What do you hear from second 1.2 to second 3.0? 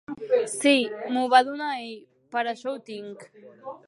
va donar ell. Per això ho